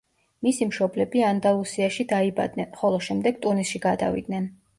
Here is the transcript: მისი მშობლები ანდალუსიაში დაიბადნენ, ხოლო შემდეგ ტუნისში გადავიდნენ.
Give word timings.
მისი 0.45 0.67
მშობლები 0.69 1.21
ანდალუსიაში 1.27 2.07
დაიბადნენ, 2.15 2.73
ხოლო 2.81 3.03
შემდეგ 3.11 3.39
ტუნისში 3.45 3.85
გადავიდნენ. 3.87 4.51